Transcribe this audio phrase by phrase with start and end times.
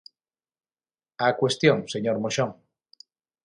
[1.25, 2.49] Á cuestión, señor Moxón.